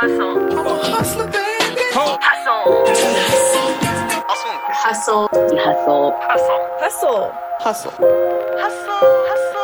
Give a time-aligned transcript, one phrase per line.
[0.00, 0.58] Hustle.
[0.58, 1.82] I'm a hustler, baby.
[1.92, 2.86] Hustle.
[3.12, 3.68] Hustle.
[4.80, 5.28] Hustle.
[5.58, 6.14] Hustle.
[6.24, 6.62] Hustle.
[6.80, 7.32] Hustle.
[7.60, 7.92] Hustle.
[8.56, 9.59] Hustle.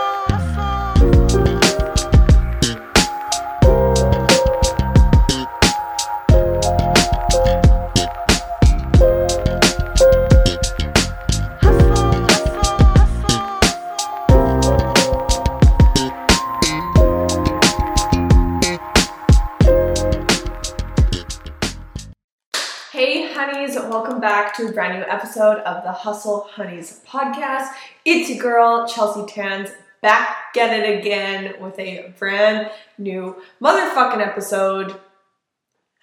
[24.27, 27.69] Back to a brand new episode of the Hustle Honeys podcast.
[28.05, 34.99] It's your girl, Chelsea Tansey, back at it again with a brand new motherfucking episode.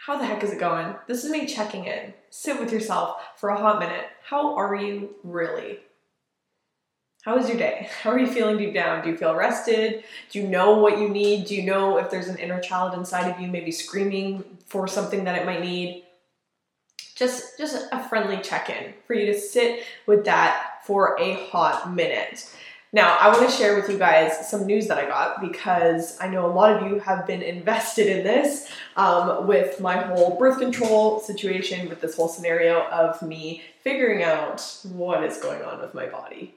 [0.05, 0.95] How the heck is it going?
[1.05, 2.13] This is me checking in.
[2.29, 4.05] Sit with yourself for a hot minute.
[4.25, 5.79] How are you really?
[7.25, 7.89] How was your day?
[8.03, 9.03] How are you feeling deep down?
[9.03, 10.05] Do you feel rested?
[10.31, 11.47] Do you know what you need?
[11.47, 15.25] Do you know if there's an inner child inside of you maybe screaming for something
[15.25, 16.05] that it might need?
[17.15, 22.49] Just just a friendly check-in for you to sit with that for a hot minute.
[22.91, 26.27] Now, I want to share with you guys some news that I got because I
[26.27, 30.59] know a lot of you have been invested in this um, with my whole birth
[30.59, 35.95] control situation, with this whole scenario of me figuring out what is going on with
[35.95, 36.53] my body.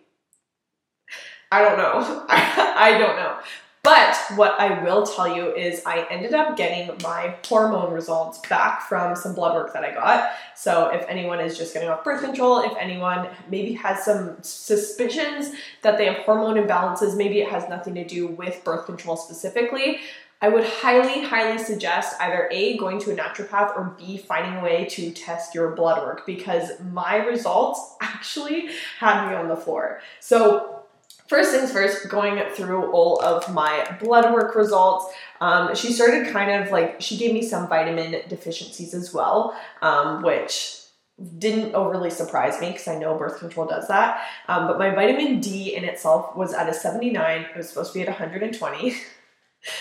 [1.50, 2.26] I don't know.
[2.28, 3.38] I don't know.
[3.86, 8.82] But what I will tell you is I ended up getting my hormone results back
[8.88, 10.32] from some blood work that I got.
[10.56, 15.54] So if anyone is just getting off birth control, if anyone maybe has some suspicions
[15.82, 20.00] that they have hormone imbalances, maybe it has nothing to do with birth control specifically,
[20.42, 24.64] I would highly, highly suggest either A, going to a naturopath or B, finding a
[24.64, 30.00] way to test your blood work because my results actually had me on the floor.
[30.18, 30.85] So
[31.28, 36.62] First things first, going through all of my blood work results, um, she started kind
[36.62, 40.82] of like, she gave me some vitamin deficiencies as well, um, which
[41.38, 44.22] didn't overly surprise me because I know birth control does that.
[44.48, 47.98] Um, but my vitamin D in itself was at a 79, it was supposed to
[47.98, 48.94] be at 120.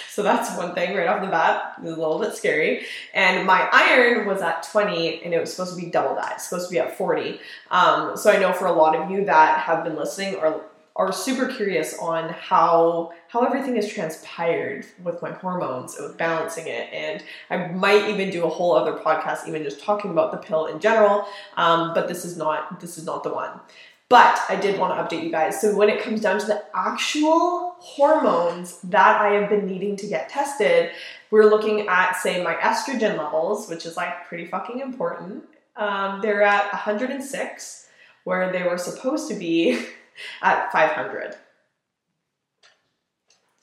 [0.10, 1.76] So that's one thing right off the bat.
[1.80, 2.86] A little bit scary.
[3.14, 6.34] And my iron was at 20 and it was supposed to be double that.
[6.36, 7.40] It's supposed to be at 40.
[7.70, 10.64] Um, so I know for a lot of you that have been listening or
[10.96, 16.68] are super curious on how how everything has transpired with my hormones and with balancing
[16.68, 16.90] it.
[16.94, 20.68] And i might even do a whole other podcast even just talking about the pill
[20.68, 21.28] in general.
[21.58, 23.60] Um, but this is not this is not the one.
[24.08, 25.60] But i did want to update you guys.
[25.60, 30.08] So when it comes down to the actual hormones that i have been needing to
[30.08, 30.92] get tested
[31.30, 35.44] we're looking at say my estrogen levels which is like pretty fucking important.
[35.76, 37.90] Um, they're at 106
[38.24, 39.86] where they were supposed to be
[40.42, 41.36] at 500.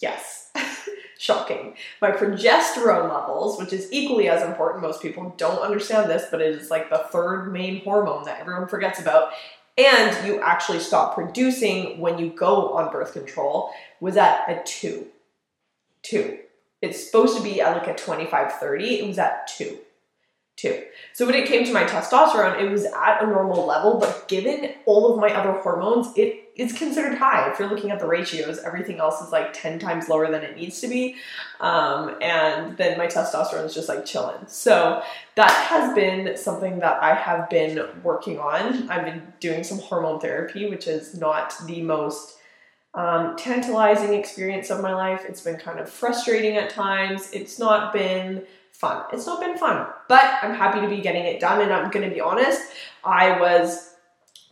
[0.00, 0.50] Yes,
[1.18, 1.74] shocking.
[2.00, 6.54] My progesterone levels, which is equally as important, most people don't understand this, but it
[6.54, 9.32] is like the third main hormone that everyone forgets about,
[9.78, 13.70] and you actually stop producing when you go on birth control,
[14.00, 15.06] was at a 2.
[16.02, 16.38] 2.
[16.82, 19.78] It's supposed to be at like a 25 30, it was at 2
[20.56, 20.82] Two.
[21.14, 24.74] So when it came to my testosterone, it was at a normal level, but given
[24.84, 27.50] all of my other hormones, it is considered high.
[27.50, 30.56] If you're looking at the ratios, everything else is like 10 times lower than it
[30.56, 31.16] needs to be.
[31.60, 34.46] Um, and then my testosterone is just like chilling.
[34.46, 35.02] So
[35.36, 38.90] that has been something that I have been working on.
[38.90, 42.38] I've been doing some hormone therapy, which is not the most
[42.94, 45.24] um, tantalizing experience of my life.
[45.26, 47.30] It's been kind of frustrating at times.
[47.32, 49.04] It's not been fun.
[49.12, 51.62] It's not been fun, but I'm happy to be getting it done.
[51.62, 52.60] And I'm going to be honest,
[53.04, 53.91] I was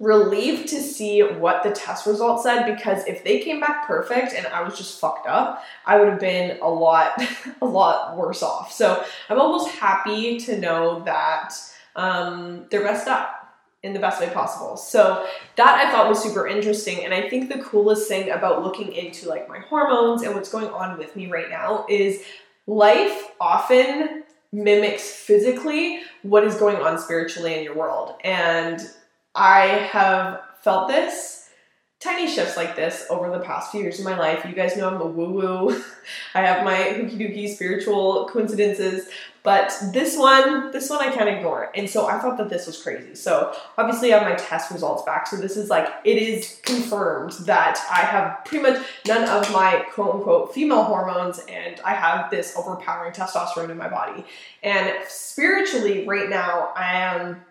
[0.01, 4.47] relieved to see what the test results said because if they came back perfect and
[4.47, 7.23] I was just fucked up, I would have been a lot,
[7.63, 8.73] a lot worse off.
[8.73, 11.53] So I'm almost happy to know that
[11.95, 13.37] um, they're messed up
[13.83, 14.77] in the best way possible.
[14.77, 17.05] So that I thought was super interesting.
[17.05, 20.69] And I think the coolest thing about looking into like my hormones and what's going
[20.69, 22.23] on with me right now is
[22.67, 28.15] life often mimics physically what is going on spiritually in your world.
[28.25, 28.81] And
[29.35, 31.41] I have felt this
[32.01, 34.45] tiny shifts like this over the past few years of my life.
[34.47, 35.83] You guys know I'm a woo woo.
[36.35, 39.07] I have my hooky dooky spiritual coincidences,
[39.43, 41.71] but this one, this one I can't ignore.
[41.75, 43.15] And so I thought that this was crazy.
[43.15, 45.27] So obviously I have my test results back.
[45.27, 49.85] So this is like, it is confirmed that I have pretty much none of my
[49.93, 54.25] quote unquote female hormones and I have this overpowering testosterone in my body.
[54.63, 57.43] And spiritually, right now, I am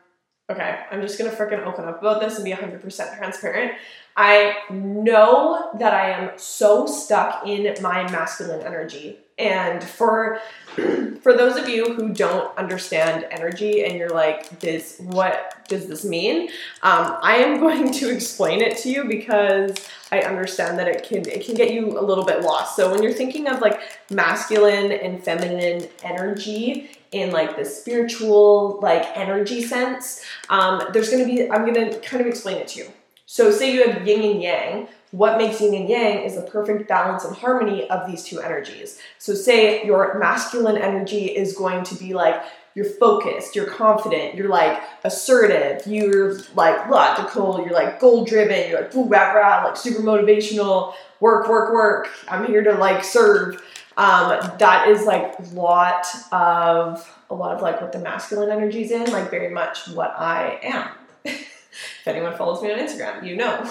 [0.49, 3.73] okay, I'm just gonna freaking open up about this and be 100% transparent.
[4.19, 10.39] I know that I am so stuck in my masculine energy And for
[11.21, 16.03] for those of you who don't understand energy and you're like, this what does this
[16.03, 16.49] mean?
[16.83, 19.73] Um, I am going to explain it to you because
[20.11, 22.75] I understand that it can it can get you a little bit lost.
[22.75, 23.79] So when you're thinking of like
[24.09, 31.49] masculine and feminine energy in like the spiritual like energy sense, um, there's gonna be
[31.49, 32.91] I'm gonna kind of explain it to you.
[33.25, 34.87] So say you have yin and yang.
[35.11, 38.99] What makes yin and yang is the perfect balance and harmony of these two energies.
[39.17, 42.43] So say your masculine energy is going to be like
[42.75, 48.81] you're focused, you're confident, you're like assertive, you're like logical, you're like goal driven, you're
[48.81, 52.09] like rah rah, like super motivational, work, work, work.
[52.27, 53.61] I'm here to like serve.
[53.99, 58.83] Um, that is like a lot of a lot of like what the masculine energy
[58.83, 60.89] is in, like very much what I am.
[61.25, 63.69] if anyone follows me on Instagram, you know.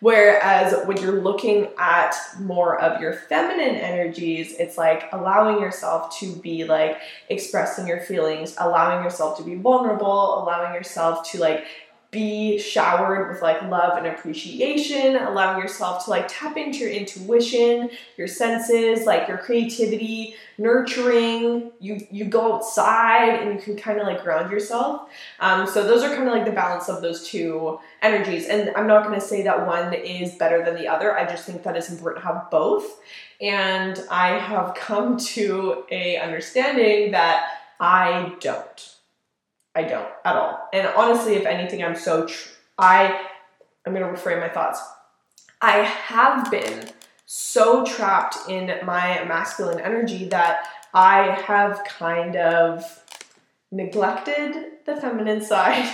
[0.00, 6.34] Whereas when you're looking at more of your feminine energies, it's like allowing yourself to
[6.34, 6.98] be like
[7.28, 11.66] expressing your feelings, allowing yourself to be vulnerable, allowing yourself to like
[12.12, 17.88] be showered with like love and appreciation, allowing yourself to like tap into your intuition,
[18.18, 21.72] your senses, like your creativity, nurturing.
[21.80, 25.08] You you go outside and you can kind of like ground yourself.
[25.40, 28.46] Um, so those are kind of like the balance of those two energies.
[28.46, 31.16] And I'm not going to say that one is better than the other.
[31.16, 33.00] I just think that it's important to have both.
[33.40, 37.46] And I have come to a understanding that
[37.80, 38.96] I don't.
[39.74, 40.68] I don't at all.
[40.72, 42.48] And honestly, if anything, I'm so tr-
[42.78, 43.28] I
[43.86, 44.80] I'm going to reframe my thoughts.
[45.60, 46.88] I have been
[47.26, 52.84] so trapped in my masculine energy that I have kind of
[53.70, 55.92] neglected the feminine side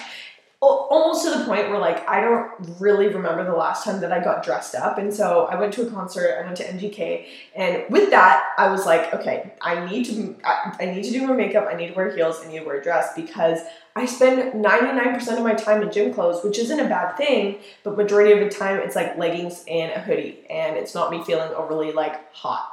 [0.60, 2.50] almost to the point where like I don't
[2.80, 4.98] really remember the last time that I got dressed up.
[4.98, 8.68] And so I went to a concert, I went to MGK, and with that I
[8.68, 11.88] was like, okay, I need to I, I need to do more makeup, I need
[11.88, 13.60] to wear heels, I need to wear a dress because
[13.94, 17.96] I spend 99% of my time in gym clothes, which isn't a bad thing, but
[17.96, 21.52] majority of the time it's like leggings and a hoodie and it's not me feeling
[21.54, 22.68] overly like hot,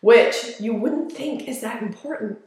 [0.00, 2.38] which you wouldn't think is that important.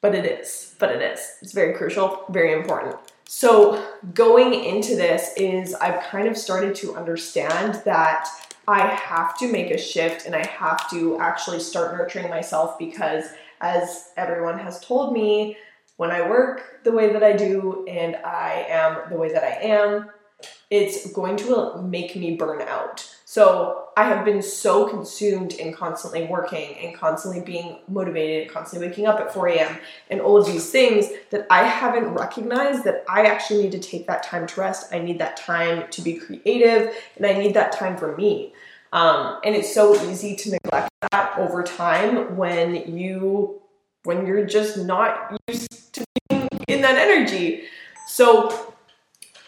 [0.00, 0.74] But it is.
[0.78, 1.20] But it is.
[1.42, 2.96] It's very crucial, very important.
[3.32, 3.80] So,
[4.12, 8.28] going into this is I've kind of started to understand that
[8.66, 13.26] I have to make a shift and I have to actually start nurturing myself because,
[13.60, 15.56] as everyone has told me,
[15.96, 19.62] when I work the way that I do and I am the way that I
[19.62, 20.10] am,
[20.68, 23.14] it's going to make me burn out.
[23.30, 29.06] So I have been so consumed in constantly working and constantly being motivated, constantly waking
[29.06, 29.78] up at 4 a.m.
[30.10, 34.08] and all of these things that I haven't recognized that I actually need to take
[34.08, 34.92] that time to rest.
[34.92, 38.52] I need that time to be creative and I need that time for me.
[38.92, 43.62] Um, and it's so easy to neglect that over time when you
[44.02, 47.62] when you're just not used to being in that energy.
[48.08, 48.74] So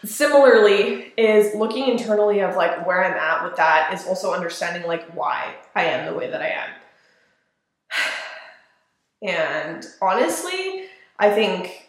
[0.05, 5.03] similarly is looking internally of like where i'm at with that is also understanding like
[5.15, 6.69] why i am the way that i am.
[9.21, 10.85] And honestly
[11.17, 11.87] i think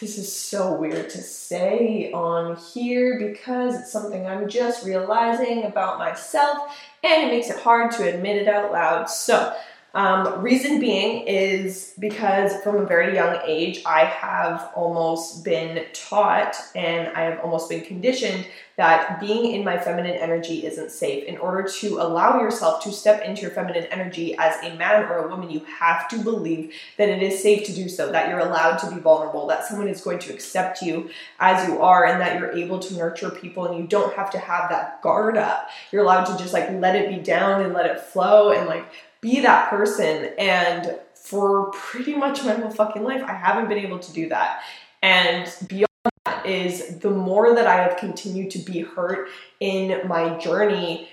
[0.00, 5.98] this is so weird to say on here because it's something i'm just realizing about
[5.98, 9.08] myself and it makes it hard to admit it out loud.
[9.08, 9.54] So
[9.92, 16.56] um, reason being is because from a very young age, I have almost been taught
[16.76, 21.24] and I have almost been conditioned that being in my feminine energy isn't safe.
[21.24, 25.18] In order to allow yourself to step into your feminine energy as a man or
[25.18, 28.38] a woman, you have to believe that it is safe to do so, that you're
[28.38, 32.20] allowed to be vulnerable, that someone is going to accept you as you are, and
[32.20, 35.68] that you're able to nurture people and you don't have to have that guard up.
[35.92, 38.86] You're allowed to just like let it be down and let it flow and like
[39.20, 40.32] be that person.
[40.38, 44.62] And for pretty much my whole fucking life, I haven't been able to do that.
[45.02, 45.86] And beyond
[46.24, 49.28] that is the more that I have continued to be hurt
[49.60, 51.08] in my journey,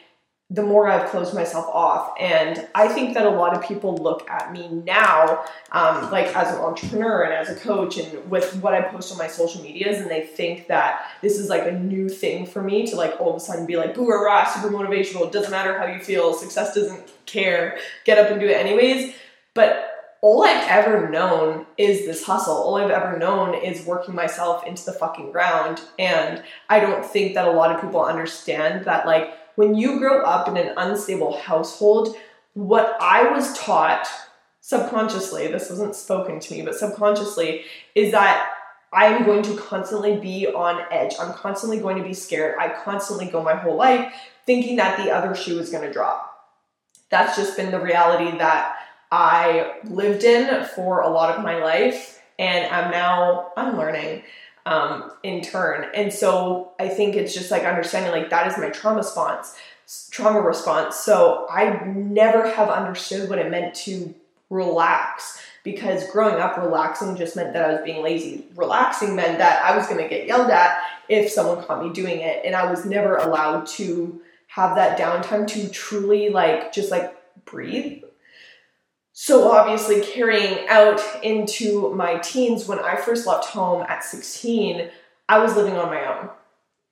[0.50, 2.14] the more I've closed myself off.
[2.18, 6.54] And I think that a lot of people look at me now, um, like as
[6.56, 10.00] an entrepreneur and as a coach, and with what I post on my social medias,
[10.00, 13.32] and they think that this is like a new thing for me to like all
[13.32, 15.28] of a sudden be like, boo rah, super motivational.
[15.28, 19.16] It doesn't matter how you feel, success doesn't care, get up and do it anyways.
[19.54, 22.56] But all I've ever known is this hustle.
[22.56, 25.82] All I've ever known is working myself into the fucking ground.
[26.00, 30.24] And I don't think that a lot of people understand that, like, when you grow
[30.24, 32.16] up in an unstable household,
[32.54, 34.08] what I was taught
[34.62, 37.64] subconsciously, this wasn't spoken to me, but subconsciously,
[37.96, 38.52] is that
[38.94, 41.16] I am going to constantly be on edge.
[41.20, 42.56] I'm constantly going to be scared.
[42.60, 44.14] I constantly go my whole life
[44.46, 46.32] thinking that the other shoe is going to drop.
[47.10, 48.76] That's just been the reality that
[49.12, 54.22] I lived in for a lot of my life and I'm now unlearning
[54.68, 55.90] um, in turn.
[55.94, 59.56] And so I think it's just like understanding like that is my trauma response,
[60.12, 60.98] trauma response.
[60.98, 64.14] So I never have understood what it meant to
[64.50, 68.46] relax because growing up relaxing just meant that I was being lazy.
[68.56, 72.20] Relaxing meant that I was going to get yelled at if someone caught me doing
[72.20, 77.16] it and I was never allowed to have that downtime to truly like just like
[77.46, 78.04] breathe
[79.20, 84.90] so obviously carrying out into my teens when i first left home at 16
[85.28, 86.30] i was living on my own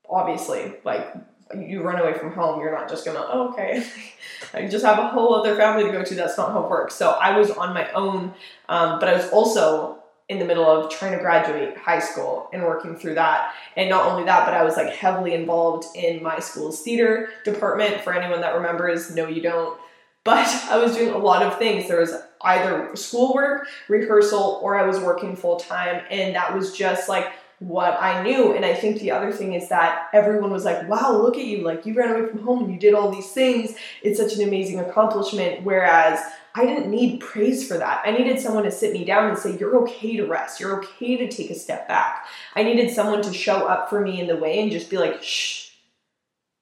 [0.09, 0.73] obviously.
[0.83, 1.13] Like
[1.55, 3.85] you run away from home you're not just gonna oh, okay.
[4.53, 6.95] I just have a whole other family to go to that's not how it works.
[6.95, 8.33] So i was on my own
[8.69, 12.63] um, but i was also in the middle of trying to graduate high school and
[12.63, 13.53] working through that.
[13.77, 18.01] And not only that but i was like heavily involved in my school's theater department.
[18.01, 19.79] For anyone that remembers no you don't
[20.25, 21.87] but I was doing a lot of things.
[21.87, 26.03] There was either schoolwork, rehearsal, or I was working full time.
[26.11, 28.53] And that was just like what I knew.
[28.53, 31.63] And I think the other thing is that everyone was like, wow, look at you.
[31.63, 33.75] Like you ran away from home and you did all these things.
[34.03, 35.63] It's such an amazing accomplishment.
[35.63, 36.19] Whereas
[36.53, 38.01] I didn't need praise for that.
[38.05, 40.59] I needed someone to sit me down and say, You're okay to rest.
[40.59, 42.25] You're okay to take a step back.
[42.55, 45.23] I needed someone to show up for me in the way and just be like,
[45.23, 45.71] Shh,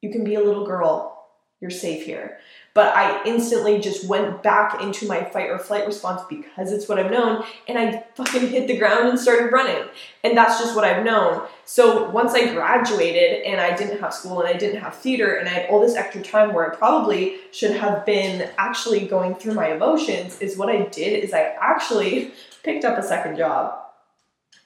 [0.02, 1.12] you can be a little girl.
[1.60, 2.40] You're safe here
[2.74, 6.98] but I instantly just went back into my fight or flight response because it's what
[6.98, 9.84] I've known, and I fucking hit the ground and started running.
[10.24, 11.48] And that's just what I've known.
[11.66, 15.48] So once I graduated and I didn't have school and I didn't have theater and
[15.48, 19.54] I had all this extra time where I probably should have been actually going through
[19.54, 22.32] my emotions, is what I did is I actually
[22.64, 23.80] picked up a second job.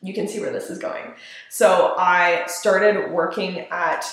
[0.01, 1.13] You can see where this is going.
[1.49, 4.05] So I started working at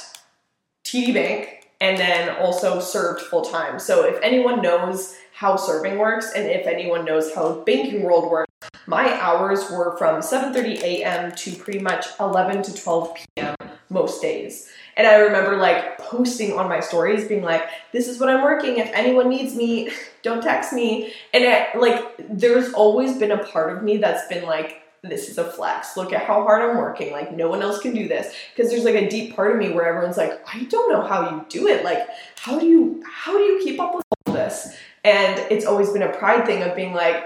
[0.84, 3.78] TD Bank and then also served full time.
[3.78, 8.50] So if anyone knows how serving works and if anyone knows how banking world works,
[8.86, 11.32] my hours were from 7:30 a.m.
[11.32, 13.54] to pretty much 11 to 12 p.m.
[13.90, 14.70] most days.
[14.96, 18.78] And I remember like posting on my stories being like, this is what I'm working.
[18.78, 19.90] If anyone needs me,
[20.22, 21.12] don't text me.
[21.34, 25.38] And it, like, there's always been a part of me that's been like, this is
[25.38, 25.96] a flex.
[25.96, 27.12] Look at how hard I'm working.
[27.12, 28.34] Like no one else can do this.
[28.54, 31.30] Because there's like a deep part of me where everyone's like, I don't know how
[31.30, 31.84] you do it.
[31.84, 32.06] Like,
[32.38, 34.76] how do you how do you keep up with all this?
[35.04, 37.22] And it's always been a pride thing of being like,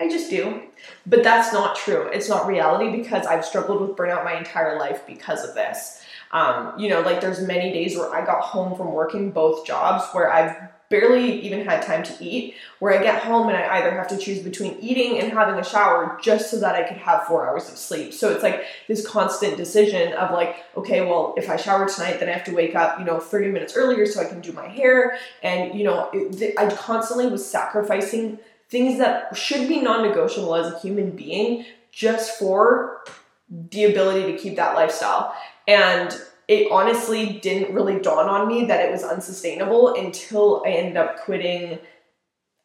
[0.00, 0.62] I just do.
[1.06, 2.08] But that's not true.
[2.08, 6.02] It's not reality because I've struggled with burnout my entire life because of this.
[6.32, 10.04] Um, you know, like there's many days where I got home from working both jobs
[10.12, 10.56] where I've
[10.90, 14.18] barely even had time to eat, where I get home and I either have to
[14.18, 17.68] choose between eating and having a shower just so that I could have four hours
[17.68, 18.12] of sleep.
[18.12, 22.28] So it's like this constant decision of like, okay, well, if I shower tonight, then
[22.28, 24.68] I have to wake up, you know, 30 minutes earlier so I can do my
[24.68, 25.18] hair.
[25.42, 28.38] And, you know, it, I constantly was sacrificing
[28.68, 33.04] things that should be non negotiable as a human being just for
[33.48, 35.34] the ability to keep that lifestyle.
[35.66, 36.14] And
[36.48, 41.20] it honestly didn't really dawn on me that it was unsustainable until I ended up
[41.20, 41.78] quitting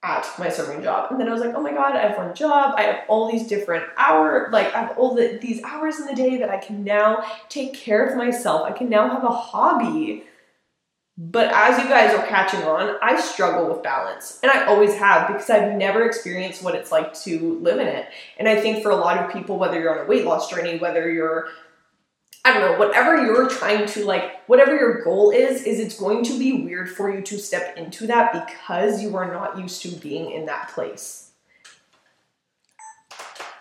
[0.02, 1.12] at my serving job.
[1.12, 2.76] And then I was like, oh my god, I have one job.
[2.78, 6.16] I have all these different hours, like I have all the, these hours in the
[6.16, 8.64] day that I can now take care of myself.
[8.64, 10.24] I can now have a hobby.
[11.18, 14.40] But as you guys are catching on, I struggle with balance.
[14.42, 18.08] And I always have because I've never experienced what it's like to live in it.
[18.38, 20.78] And I think for a lot of people, whether you're on a weight loss journey,
[20.78, 21.50] whether you're
[22.46, 26.24] I don't know, whatever you're trying to like, whatever your goal is, is it's going
[26.24, 29.90] to be weird for you to step into that because you are not used to
[29.90, 31.32] being in that place.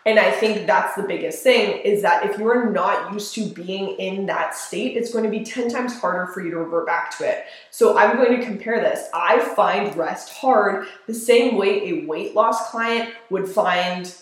[0.06, 3.44] And I think that's the biggest thing is that if you are not used to
[3.46, 6.86] being in that state, it's going to be 10 times harder for you to revert
[6.86, 7.44] back to it.
[7.70, 9.08] So I'm going to compare this.
[9.12, 14.14] I find rest hard the same way a weight loss client would find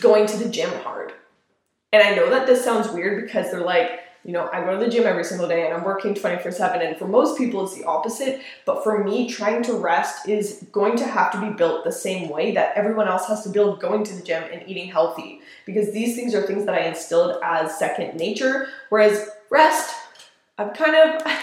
[0.00, 1.14] going to the gym hard
[1.94, 4.84] and I know that this sounds weird because they're like, you know, I go to
[4.84, 6.82] the gym every single day and I'm working 24 7.
[6.82, 8.40] And for most people, it's the opposite.
[8.64, 12.30] But for me, trying to rest is going to have to be built the same
[12.30, 15.40] way that everyone else has to build going to the gym and eating healthy.
[15.66, 18.66] Because these things are things that I instilled as second nature.
[18.88, 19.94] Whereas rest,
[20.58, 21.22] I've kind of.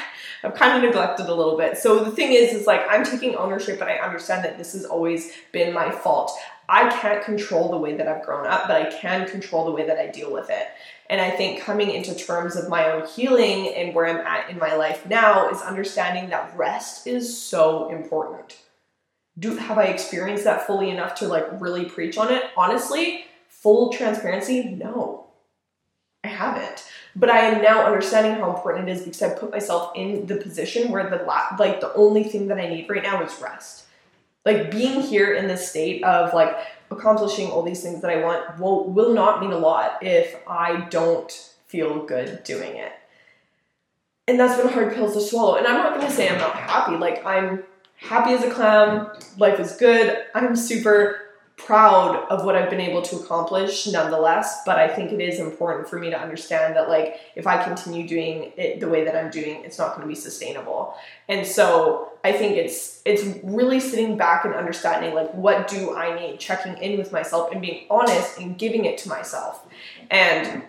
[0.44, 1.78] I've kind of neglected a little bit.
[1.78, 4.86] So the thing is, is like I'm taking ownership and I understand that this has
[4.86, 6.32] always been my fault.
[6.68, 9.86] I can't control the way that I've grown up, but I can control the way
[9.86, 10.68] that I deal with it.
[11.10, 14.58] And I think coming into terms of my own healing and where I'm at in
[14.58, 18.58] my life now is understanding that rest is so important.
[19.38, 22.44] Do have I experienced that fully enough to like really preach on it?
[22.56, 25.28] Honestly, full transparency, no.
[26.24, 26.86] I haven't.
[27.16, 30.38] But I am now understanding how important it is because I put myself in the
[30.38, 33.86] position where the la- like the only thing that I need right now is rest
[34.46, 36.58] Like being here in this state of like
[36.90, 40.88] accomplishing all these things that I want will will not mean a lot if I
[40.90, 41.32] don't
[41.68, 42.94] feel good doing it.
[44.28, 45.56] And that's been hard pills to swallow.
[45.56, 46.96] And I'm not gonna say I'm not happy.
[46.96, 47.64] Like I'm
[47.98, 50.18] happy as a clam, life is good.
[50.34, 51.21] I'm super
[51.66, 55.88] proud of what I've been able to accomplish nonetheless, but I think it is important
[55.88, 59.30] for me to understand that like if I continue doing it the way that I'm
[59.30, 60.96] doing, it's not going to be sustainable.
[61.30, 66.20] And so I think it's it's really sitting back and understanding like what do I
[66.20, 69.66] need, checking in with myself and being honest and giving it to myself.
[70.10, 70.64] And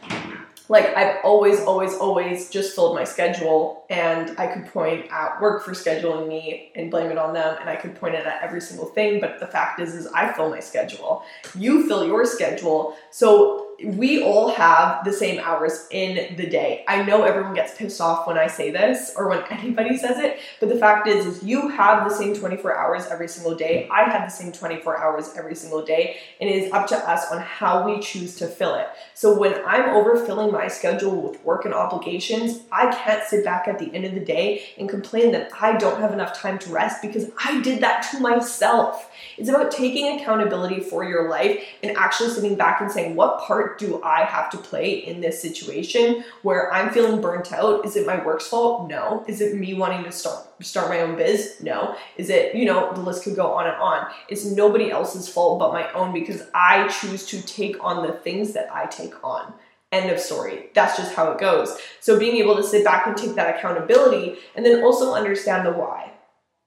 [0.69, 5.65] like I've always, always, always just filled my schedule and I could point at work
[5.65, 8.61] for scheduling me and blame it on them and I could point it at every
[8.61, 9.21] single thing.
[9.21, 11.25] But the fact is, is I fill my schedule.
[11.57, 12.97] You fill your schedule.
[13.11, 16.85] So we all have the same hours in the day.
[16.87, 20.39] I know everyone gets pissed off when I say this or when anybody says it,
[20.61, 23.89] but the fact is, is you have the same 24 hours every single day.
[23.91, 27.31] I have the same 24 hours every single day, and it is up to us
[27.31, 28.89] on how we choose to fill it.
[29.15, 33.79] So when I'm overfilling my schedule with work and obligations, I can't sit back at
[33.79, 37.03] the end of the day and complain that I don't have enough time to rest
[37.03, 39.11] because I did that to myself.
[39.37, 43.72] It's about taking accountability for your life and actually sitting back and saying, what part
[43.79, 47.85] do I have to play in this situation where I'm feeling burnt out?
[47.85, 48.89] Is it my work's fault?
[48.89, 49.25] No.
[49.27, 51.57] Is it me wanting to start start my own biz?
[51.61, 51.97] No.
[52.17, 54.07] Is it, you know, the list could go on and on.
[54.29, 58.53] It's nobody else's fault but my own because I choose to take on the things
[58.53, 59.53] that I take on.
[59.91, 60.71] End of story.
[60.75, 61.77] That's just how it goes.
[62.01, 65.73] So being able to sit back and take that accountability and then also understand the
[65.73, 66.13] why.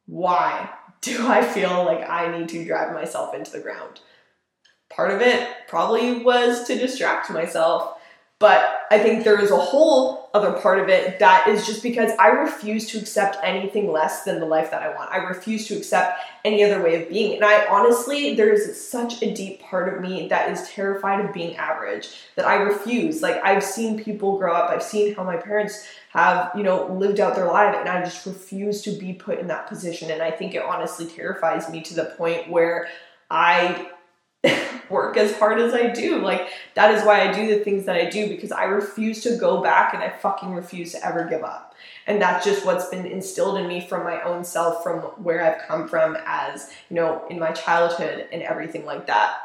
[0.05, 0.69] Why
[1.01, 3.99] do I feel like I need to drive myself into the ground?
[4.89, 7.97] Part of it probably was to distract myself.
[8.37, 12.11] But I think there is a whole other part of it that is just because
[12.19, 15.09] I refuse to accept anything less than the life that I want.
[15.09, 17.35] I refuse to accept any other way of being.
[17.35, 21.33] And I honestly, there is such a deep part of me that is terrified of
[21.33, 23.21] being average that I refuse.
[23.21, 27.21] Like, I've seen people grow up, I've seen how my parents have, you know, lived
[27.21, 30.11] out their life, and I just refuse to be put in that position.
[30.11, 32.89] And I think it honestly terrifies me to the point where
[33.31, 33.91] I
[34.89, 36.19] work as hard as I do.
[36.19, 39.37] Like, that is why I do the things that I do because I refuse to
[39.37, 41.75] go back and I fucking refuse to ever give up.
[42.07, 45.67] And that's just what's been instilled in me from my own self, from where I've
[45.67, 49.37] come from as, you know, in my childhood and everything like that.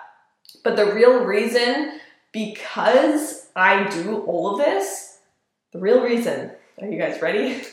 [0.63, 2.01] But the real reason,
[2.33, 5.19] because I do all of this,
[5.73, 7.63] the real reason, are you guys ready?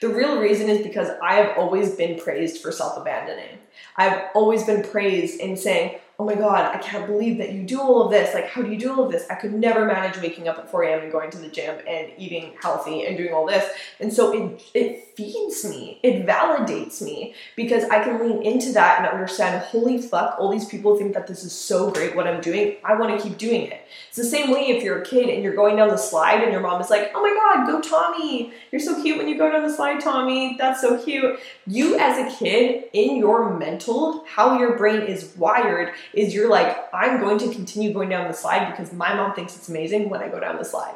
[0.00, 3.58] The real reason is because I have always been praised for self abandoning.
[3.96, 7.80] I've always been praised in saying, oh my god, I can't believe that you do
[7.80, 8.34] all of this.
[8.34, 9.24] Like, how do you do all of this?
[9.30, 11.02] I could never manage waking up at 4 a.m.
[11.02, 13.70] and going to the gym and eating healthy and doing all this.
[14.00, 18.98] And so it it feeds me, it validates me because I can lean into that
[18.98, 22.40] and understand, holy fuck, all these people think that this is so great what I'm
[22.40, 22.76] doing.
[22.84, 23.80] I want to keep doing it.
[24.08, 26.52] It's the same way if you're a kid and you're going down the slide and
[26.52, 28.52] your mom is like, oh my god, go Tommy.
[28.72, 30.56] You're so cute when you go down the slide, Tommy.
[30.58, 31.38] That's so cute.
[31.66, 36.76] You as a kid, in your mental, how your brain is wired is you're like,
[36.92, 40.22] I'm going to continue going down the slide because my mom thinks it's amazing when
[40.22, 40.94] I go down the slide.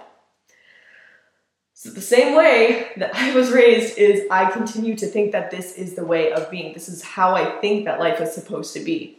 [1.74, 5.74] So the same way that I was raised is I continue to think that this
[5.74, 6.72] is the way of being.
[6.74, 9.18] This is how I think that life is supposed to be.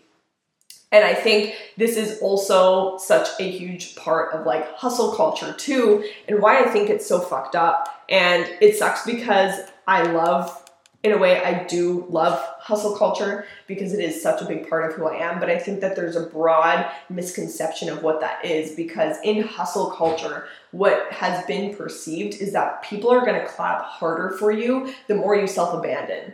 [0.93, 6.08] And I think this is also such a huge part of like hustle culture too,
[6.27, 8.06] and why I think it's so fucked up.
[8.10, 10.62] And it sucks because I love
[11.03, 14.89] in a way, I do love hustle culture because it is such a big part
[14.89, 15.37] of who I am.
[15.37, 19.91] But I think that there's a broad misconception of what that is because in hustle
[19.91, 24.93] culture, what has been perceived is that people are going to clap harder for you
[25.07, 26.33] the more you self abandon.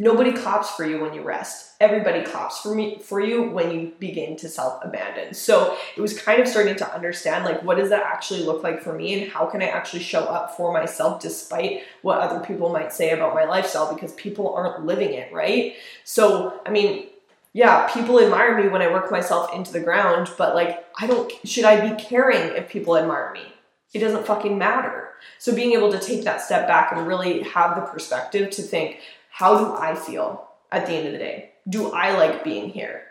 [0.00, 1.74] Nobody claps for you when you rest.
[1.80, 5.34] Everybody claps for me for you when you begin to self-abandon.
[5.34, 8.80] So it was kind of starting to understand like what does that actually look like
[8.80, 12.68] for me and how can I actually show up for myself despite what other people
[12.68, 15.74] might say about my lifestyle because people aren't living it, right?
[16.04, 17.06] So I mean,
[17.52, 21.32] yeah, people admire me when I work myself into the ground, but like I don't
[21.44, 23.52] should I be caring if people admire me?
[23.92, 25.08] It doesn't fucking matter.
[25.38, 29.00] So being able to take that step back and really have the perspective to think,
[29.38, 31.50] how do I feel at the end of the day?
[31.68, 33.04] Do I like being here?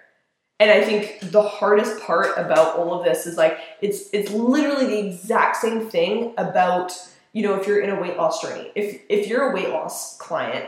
[0.60, 4.88] And I think the hardest part about all of this is like it's it's literally
[4.88, 6.92] the exact same thing about
[7.32, 8.74] you know if you're in a weight loss journey.
[8.76, 10.66] If if you're a weight loss client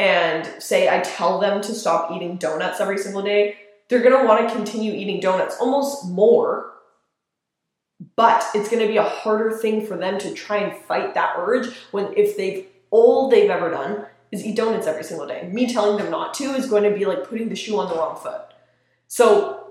[0.00, 3.56] and say I tell them to stop eating donuts every single day,
[3.88, 6.72] they're going to want to continue eating donuts almost more.
[8.16, 11.36] But it's going to be a harder thing for them to try and fight that
[11.38, 15.48] urge when if they've all they've ever done is eat donuts every single day.
[15.52, 17.94] Me telling them not to is going to be like putting the shoe on the
[17.94, 18.42] wrong foot.
[19.06, 19.68] So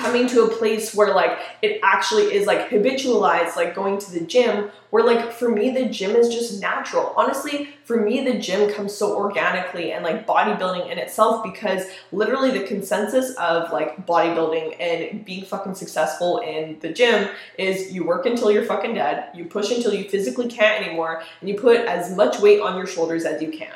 [0.00, 4.20] coming to a place where like it actually is like habitualized like going to the
[4.20, 8.72] gym where like for me the gym is just natural honestly for me the gym
[8.72, 14.74] comes so organically and like bodybuilding in itself because literally the consensus of like bodybuilding
[14.80, 19.44] and being fucking successful in the gym is you work until you're fucking dead you
[19.44, 23.26] push until you physically can't anymore and you put as much weight on your shoulders
[23.26, 23.74] as you can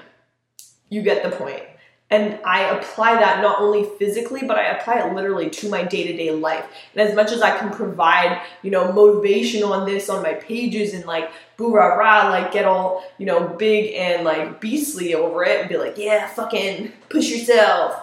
[0.88, 1.62] you get the point
[2.10, 6.06] and I apply that not only physically, but I apply it literally to my day
[6.06, 6.64] to day life.
[6.94, 10.94] And as much as I can provide, you know, motivation on this on my pages
[10.94, 15.44] and like boo rah rah, like get all, you know, big and like beastly over
[15.44, 18.00] it and be like, yeah, fucking push yourself.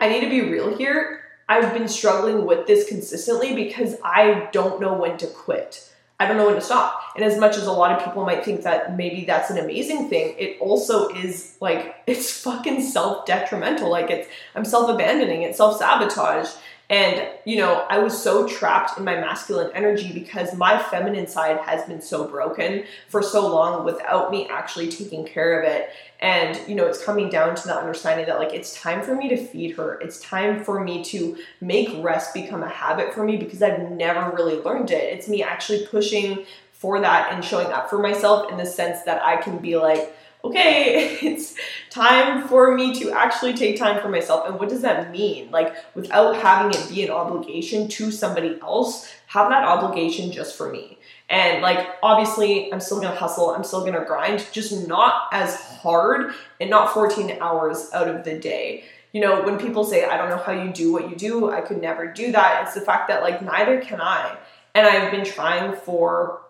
[0.00, 1.20] I need to be real here.
[1.48, 5.91] I've been struggling with this consistently because I don't know when to quit.
[6.22, 7.02] I don't know when to stop.
[7.16, 10.08] And as much as a lot of people might think that maybe that's an amazing
[10.08, 13.90] thing, it also is like it's fucking self detrimental.
[13.90, 16.48] Like it's I'm self abandoning, it's self sabotage.
[16.92, 21.56] And, you know, I was so trapped in my masculine energy because my feminine side
[21.60, 25.88] has been so broken for so long without me actually taking care of it.
[26.20, 29.30] And, you know, it's coming down to the understanding that, like, it's time for me
[29.30, 29.98] to feed her.
[30.00, 34.30] It's time for me to make rest become a habit for me because I've never
[34.36, 35.14] really learned it.
[35.14, 39.24] It's me actually pushing for that and showing up for myself in the sense that
[39.24, 41.54] I can be like, okay, it's
[41.90, 44.48] time for me to actually take time for myself.
[44.48, 45.50] And what does that mean?
[45.50, 50.70] Like, without having it be an obligation to somebody else, have that obligation just for
[50.70, 50.98] me.
[51.28, 56.34] And like, obviously, I'm still gonna hustle, I'm still gonna grind, just not as hard
[56.60, 58.84] and not 14 hours out of the day.
[59.12, 61.60] You know, when people say, I don't know how you do what you do, I
[61.60, 64.36] could never do that, it's the fact that like neither can I.
[64.74, 66.42] And I've been trying for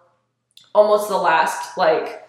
[0.74, 2.21] almost the last like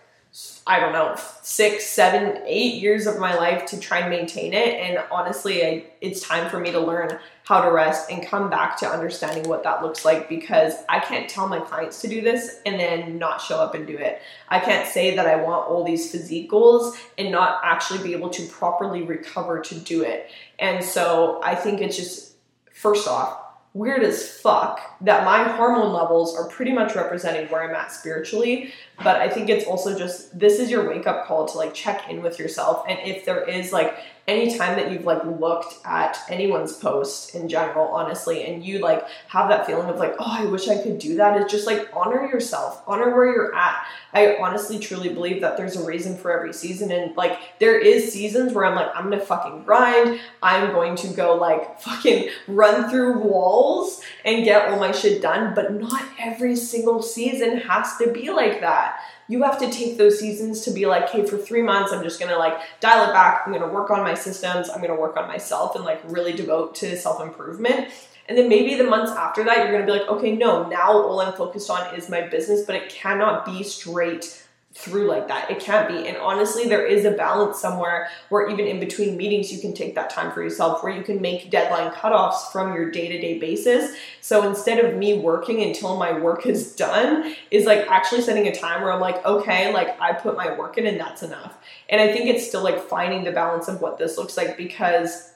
[0.65, 4.79] I don't know, six, seven, eight years of my life to try and maintain it.
[4.79, 8.79] And honestly, I, it's time for me to learn how to rest and come back
[8.79, 12.61] to understanding what that looks like because I can't tell my clients to do this
[12.65, 14.21] and then not show up and do it.
[14.49, 18.31] I can't say that I want all these physique goals and not actually be able
[18.31, 20.31] to properly recover to do it.
[20.57, 22.33] And so I think it's just,
[22.71, 23.42] first off,
[23.73, 28.71] weird as fuck that my hormone levels are pretty much representing where I'm at spiritually.
[29.03, 32.09] But I think it's also just this is your wake up call to like check
[32.09, 32.85] in with yourself.
[32.87, 37.87] And if there is like anytime that you've like looked at anyone's post in general,
[37.87, 41.15] honestly, and you like have that feeling of like, oh, I wish I could do
[41.17, 43.85] that, it's just like honor yourself, honor where you're at.
[44.13, 48.13] I honestly truly believe that there's a reason for every season, and like there is
[48.13, 52.89] seasons where I'm like, I'm gonna fucking grind, I'm going to go like fucking run
[52.89, 58.11] through walls and get all my shit done, but not every single season has to
[58.11, 61.61] be like that you have to take those seasons to be like, okay, for three
[61.61, 63.43] months, I'm just gonna like dial it back.
[63.45, 64.69] I'm gonna work on my systems.
[64.69, 67.89] I'm gonna work on myself and like really devote to self improvement.
[68.27, 71.19] And then maybe the months after that, you're gonna be like, okay, no, now all
[71.19, 75.51] I'm focused on is my business, but it cannot be straight through like that.
[75.51, 76.07] It can't be.
[76.07, 79.93] And honestly, there is a balance somewhere where even in between meetings, you can take
[79.95, 83.37] that time for yourself, where you can make deadline cutoffs from your day to day
[83.37, 83.95] basis.
[84.21, 88.55] So instead of me working until my work is done, is like actually setting a
[88.55, 91.57] time where I'm like, okay, like I put my work in and that's enough.
[91.89, 95.33] And I think it's still like finding the balance of what this looks like because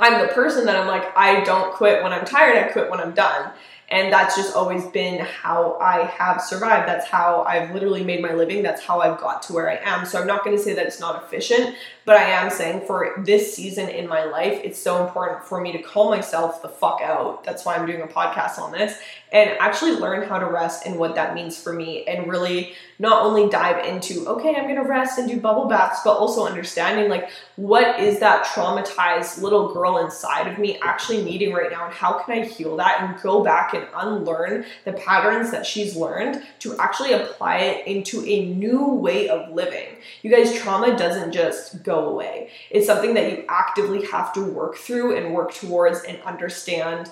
[0.00, 3.00] I'm the person that I'm like, I don't quit when I'm tired, I quit when
[3.00, 3.52] I'm done.
[3.92, 6.88] And that's just always been how I have survived.
[6.88, 8.62] That's how I've literally made my living.
[8.62, 10.06] That's how I've got to where I am.
[10.06, 11.76] So I'm not going to say that it's not efficient,
[12.06, 15.72] but I am saying for this season in my life, it's so important for me
[15.72, 17.44] to call myself the fuck out.
[17.44, 18.98] That's why I'm doing a podcast on this
[19.32, 23.24] and actually learn how to rest and what that means for me and really not
[23.24, 27.30] only dive into okay i'm gonna rest and do bubble baths but also understanding like
[27.56, 32.18] what is that traumatized little girl inside of me actually needing right now and how
[32.18, 36.76] can i heal that and go back and unlearn the patterns that she's learned to
[36.78, 39.96] actually apply it into a new way of living.
[40.22, 42.50] You guys trauma doesn't just go away.
[42.70, 47.10] It's something that you actively have to work through and work towards and understand.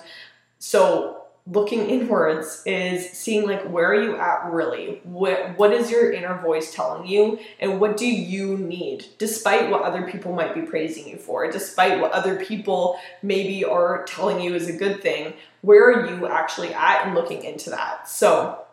[0.59, 6.11] So looking inwards is seeing like where are you at really what what is your
[6.11, 10.61] inner voice telling you and what do you need despite what other people might be
[10.61, 15.33] praising you for despite what other people maybe are telling you is a good thing
[15.61, 18.63] where are you actually at and looking into that so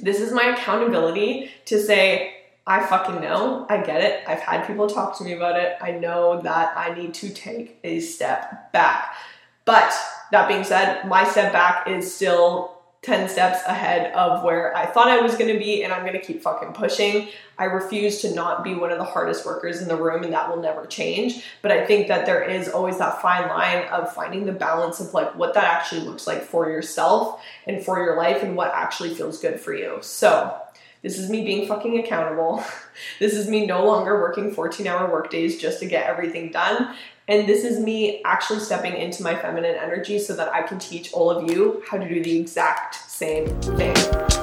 [0.00, 2.32] this is my accountability to say
[2.68, 3.64] I fucking know.
[3.70, 4.24] I get it.
[4.26, 5.76] I've had people talk to me about it.
[5.80, 9.14] I know that I need to take a step back.
[9.64, 9.94] But
[10.32, 15.06] that being said, my step back is still 10 steps ahead of where I thought
[15.06, 17.28] I was gonna be, and I'm gonna keep fucking pushing.
[17.56, 20.50] I refuse to not be one of the hardest workers in the room, and that
[20.50, 21.44] will never change.
[21.62, 25.14] But I think that there is always that fine line of finding the balance of
[25.14, 29.14] like what that actually looks like for yourself and for your life and what actually
[29.14, 29.98] feels good for you.
[30.02, 30.60] So,
[31.02, 32.64] this is me being fucking accountable.
[33.20, 36.96] This is me no longer working 14 hour workdays just to get everything done.
[37.28, 41.12] And this is me actually stepping into my feminine energy so that I can teach
[41.12, 44.35] all of you how to do the exact same thing.